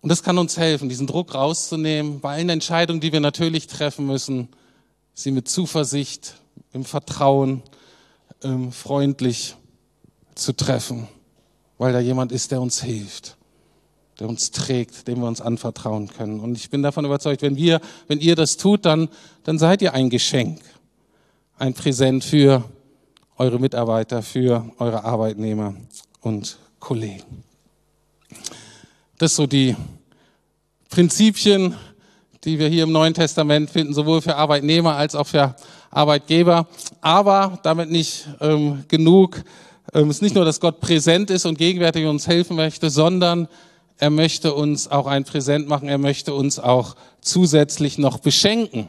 [0.00, 4.06] Und das kann uns helfen, diesen Druck rauszunehmen, bei allen Entscheidungen, die wir natürlich treffen
[4.06, 4.48] müssen,
[5.14, 6.36] sie mit Zuversicht,
[6.72, 7.62] im Vertrauen,
[8.42, 9.56] ähm, freundlich
[10.34, 11.08] zu treffen,
[11.78, 13.36] weil da jemand ist, der uns hilft
[14.20, 16.40] der uns trägt, dem wir uns anvertrauen können.
[16.40, 19.08] Und ich bin davon überzeugt, wenn wir, wenn ihr das tut, dann,
[19.44, 20.60] dann seid ihr ein Geschenk,
[21.58, 22.62] ein Präsent für
[23.38, 25.74] eure Mitarbeiter, für eure Arbeitnehmer
[26.20, 27.42] und Kollegen.
[29.16, 29.74] Das so die
[30.90, 31.74] Prinzipien,
[32.44, 35.56] die wir hier im Neuen Testament finden, sowohl für Arbeitnehmer als auch für
[35.90, 36.66] Arbeitgeber.
[37.00, 39.42] Aber damit nicht ähm, genug.
[39.92, 43.48] Ähm, es ist nicht nur, dass Gott präsent ist und gegenwärtig uns helfen möchte, sondern
[43.98, 48.88] er möchte uns auch ein Präsent machen, er möchte uns auch zusätzlich noch beschenken.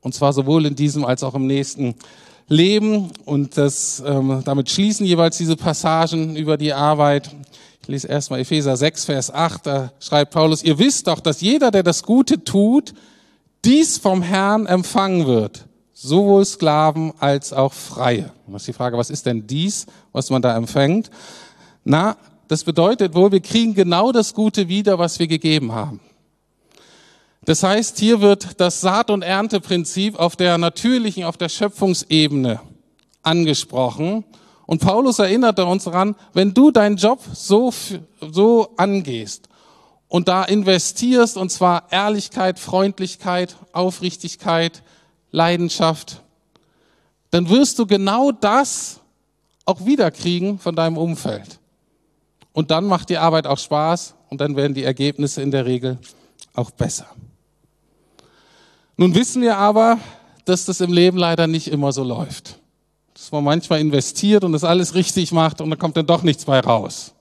[0.00, 1.96] Und zwar sowohl in diesem als auch im nächsten
[2.48, 3.10] Leben.
[3.24, 7.34] Und das, ähm, damit schließen jeweils diese Passagen über die Arbeit.
[7.82, 11.70] Ich lese erstmal Epheser 6, Vers 8, da schreibt Paulus, ihr wisst doch, dass jeder,
[11.70, 12.92] der das Gute tut,
[13.64, 15.66] dies vom Herrn empfangen wird.
[16.02, 18.32] Sowohl Sklaven als auch Freie.
[18.46, 21.10] Und das ist die Frage, was ist denn dies, was man da empfängt?
[21.84, 22.16] Na,
[22.48, 26.00] das bedeutet wohl, wir kriegen genau das Gute wieder, was wir gegeben haben.
[27.44, 32.62] Das heißt, hier wird das Saat- und Ernteprinzip auf der natürlichen, auf der Schöpfungsebene
[33.22, 34.24] angesprochen.
[34.64, 37.74] Und Paulus erinnerte uns daran, wenn du deinen Job so,
[38.22, 39.50] so angehst
[40.08, 44.82] und da investierst, und zwar Ehrlichkeit, Freundlichkeit, Aufrichtigkeit,
[45.30, 46.22] Leidenschaft,
[47.30, 49.00] dann wirst du genau das
[49.64, 51.58] auch wiederkriegen von deinem Umfeld.
[52.52, 55.98] Und dann macht die Arbeit auch Spaß und dann werden die Ergebnisse in der Regel
[56.54, 57.06] auch besser.
[58.96, 59.98] Nun wissen wir aber,
[60.44, 62.58] dass das im Leben leider nicht immer so läuft.
[63.14, 66.44] Dass man manchmal investiert und das alles richtig macht und dann kommt dann doch nichts
[66.44, 67.14] bei raus.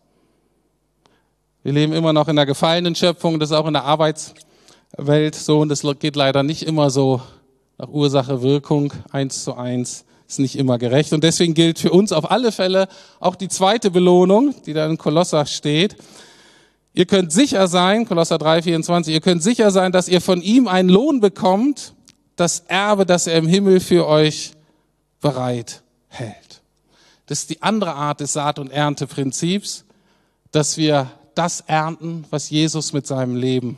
[1.62, 5.60] Wir leben immer noch in der gefallenen Schöpfung, das ist auch in der Arbeitswelt so
[5.60, 7.22] und das geht leider nicht immer so
[7.80, 11.14] nach Ursache Wirkung eins zu eins ist nicht immer gerecht.
[11.14, 12.88] Und deswegen gilt für uns auf alle Fälle
[13.20, 15.96] auch die zweite Belohnung, die da in Kolosser steht.
[16.94, 20.68] Ihr könnt sicher sein, Kolosser 3, 24, ihr könnt sicher sein, dass ihr von ihm
[20.68, 21.94] einen Lohn bekommt,
[22.36, 24.52] das Erbe, das er im Himmel für euch
[25.22, 26.62] bereit hält.
[27.28, 29.86] Das ist die andere Art des Saat- und Ernteprinzips,
[30.52, 33.78] dass wir das ernten, was Jesus mit seinem Leben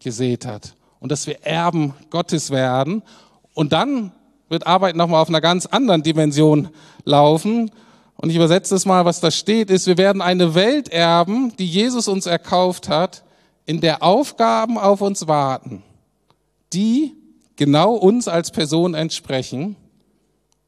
[0.00, 0.74] gesät hat.
[1.00, 3.02] Und dass wir Erben Gottes werden.
[3.54, 4.12] Und dann
[4.48, 6.68] wird Arbeit nochmal auf einer ganz anderen Dimension
[7.04, 7.70] laufen.
[8.16, 11.66] Und ich übersetze es mal, was da steht, ist, wir werden eine Welt erben, die
[11.66, 13.22] Jesus uns erkauft hat,
[13.64, 15.82] in der Aufgaben auf uns warten,
[16.72, 17.12] die
[17.56, 19.76] genau uns als Person entsprechen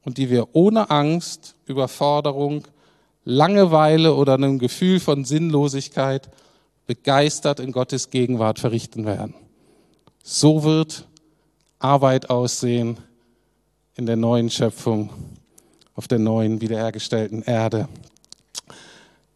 [0.05, 2.66] und die wir ohne Angst, Überforderung,
[3.25, 6.31] Langeweile oder einem Gefühl von Sinnlosigkeit
[6.87, 9.35] begeistert in Gottes Gegenwart verrichten werden.
[10.22, 11.06] So wird
[11.78, 12.98] Arbeit aussehen
[13.96, 15.11] in der neuen Schöpfung
[15.94, 17.88] auf der neuen wiederhergestellten Erde.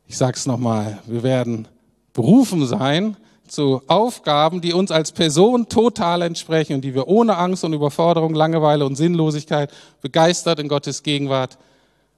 [0.06, 1.68] Ich sage es nochmal, wir werden
[2.12, 3.16] berufen sein
[3.46, 8.34] zu Aufgaben, die uns als Person total entsprechen und die wir ohne Angst und Überforderung,
[8.34, 9.70] Langeweile und Sinnlosigkeit
[10.00, 11.58] begeistert in Gottes Gegenwart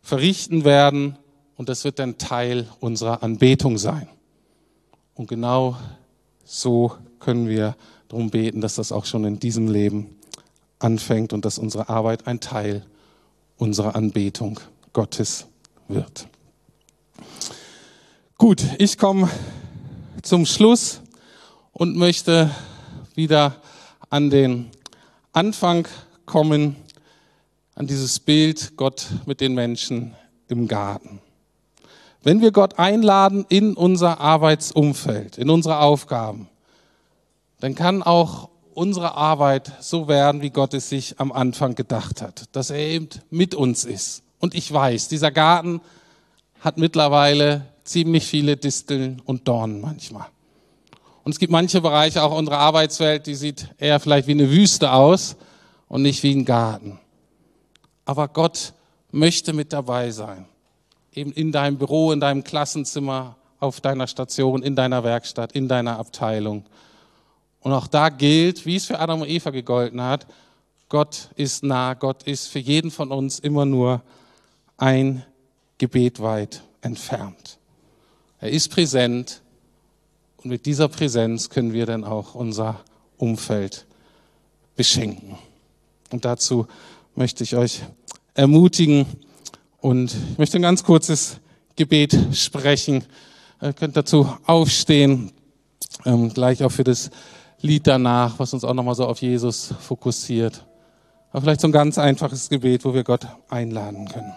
[0.02, 1.18] verrichten werden.
[1.57, 4.09] Und das wird dann Teil unserer Anbetung sein.
[5.14, 5.76] Und genau
[6.44, 7.74] so können wir
[8.09, 10.16] darum beten, dass das auch schon in diesem Leben
[10.79, 12.85] anfängt und dass unsere Arbeit ein Teil
[13.57, 14.61] unserer Anbetung
[14.92, 15.47] Gottes
[15.88, 16.29] wird.
[18.38, 19.31] Gut, ich komme
[20.23, 21.01] zum Schluss
[21.73, 22.51] und möchte
[23.14, 23.57] wieder
[24.11, 24.71] an den
[25.33, 25.88] Anfang
[26.27, 26.77] kommen,
[27.75, 30.14] an dieses Bild Gott mit den Menschen
[30.49, 31.21] im Garten.
[32.23, 36.49] Wenn wir Gott einladen in unser Arbeitsumfeld, in unsere Aufgaben,
[37.66, 42.44] dann kann auch unsere Arbeit so werden, wie Gott es sich am Anfang gedacht hat,
[42.52, 44.22] dass er eben mit uns ist.
[44.38, 45.81] Und ich weiß, dieser Garten
[46.61, 50.29] hat mittlerweile ziemlich viele Disteln und Dornen manchmal.
[51.24, 54.92] Und es gibt manche Bereiche auch unserer Arbeitswelt, die sieht eher vielleicht wie eine Wüste
[54.92, 55.35] aus
[55.88, 57.00] und nicht wie ein Garten.
[58.05, 58.74] Aber Gott
[59.11, 60.46] möchte mit dabei sein.
[61.12, 65.98] Eben in deinem Büro, in deinem Klassenzimmer, auf deiner Station, in deiner Werkstatt, in deiner
[65.98, 66.64] Abteilung.
[67.66, 70.29] Und auch da gilt, wie es für Adam und Eva gegolten hat,
[70.88, 74.02] Gott ist nah, Gott ist für jeden von uns immer nur
[74.76, 75.24] ein
[75.76, 77.59] Gebet weit entfernt.
[78.38, 79.42] Er ist präsent
[80.37, 82.85] und mit dieser Präsenz können wir dann auch unser
[83.16, 83.85] Umfeld
[84.76, 85.37] beschenken.
[86.12, 86.68] Und dazu
[87.16, 87.83] möchte ich euch
[88.35, 89.07] ermutigen
[89.81, 91.40] und ich möchte ein ganz kurzes
[91.74, 93.02] Gebet sprechen.
[93.61, 95.33] Ihr könnt dazu aufstehen,
[96.05, 97.11] ähm, gleich auch für das
[97.66, 100.64] Lied danach, was uns auch nochmal so auf Jesus fokussiert.
[101.33, 104.33] Aber vielleicht so ein ganz einfaches Gebet, wo wir Gott einladen können.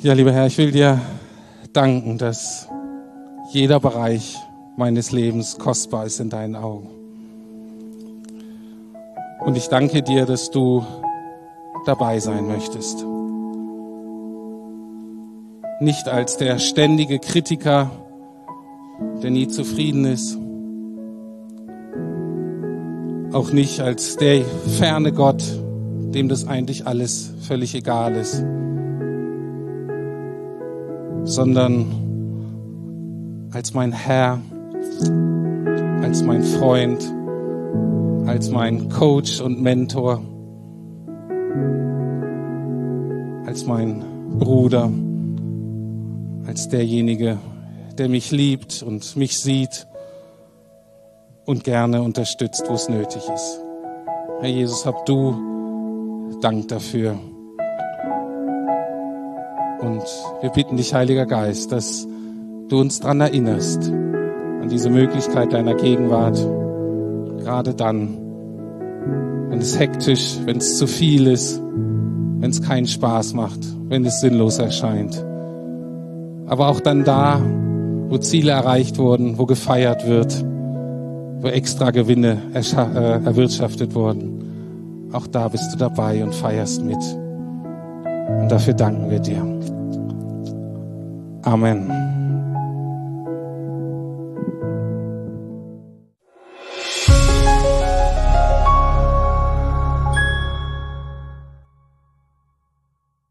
[0.00, 1.00] Ja, lieber Herr, ich will dir
[1.72, 2.68] danken, dass
[3.52, 4.36] jeder Bereich
[4.76, 6.88] meines Lebens kostbar ist in deinen Augen.
[9.40, 10.84] Und ich danke dir, dass du
[11.86, 13.04] dabei sein möchtest.
[15.80, 17.90] Nicht als der ständige Kritiker,
[19.22, 20.38] der nie zufrieden ist.
[23.32, 24.42] Auch nicht als der
[24.78, 25.42] ferne Gott,
[26.14, 28.44] dem das eigentlich alles völlig egal ist.
[31.28, 31.84] sondern
[33.52, 34.40] als mein Herr,
[36.02, 37.12] als mein Freund,
[38.26, 40.22] als mein Coach und Mentor,
[43.46, 44.02] als mein
[44.38, 44.90] Bruder,
[46.46, 47.36] als derjenige,
[47.98, 49.86] der mich liebt und mich sieht
[51.44, 53.60] und gerne unterstützt, wo es nötig ist.
[54.40, 57.18] Herr Jesus, hab du Dank dafür.
[59.80, 60.04] Und
[60.40, 62.06] wir bitten dich, Heiliger Geist, dass
[62.68, 66.36] du uns daran erinnerst, an diese Möglichkeit deiner Gegenwart,
[67.38, 68.18] gerade dann,
[69.48, 74.20] wenn es hektisch, wenn es zu viel ist, wenn es keinen Spaß macht, wenn es
[74.20, 75.24] sinnlos erscheint.
[76.46, 77.40] Aber auch dann da,
[78.08, 80.44] wo Ziele erreicht wurden, wo gefeiert wird,
[81.40, 82.60] wo extra Gewinne äh,
[83.24, 85.08] erwirtschaftet wurden.
[85.12, 86.98] Auch da bist du dabei und feierst mit.
[88.40, 89.42] Und dafür danken wir dir.
[91.42, 92.07] Amen.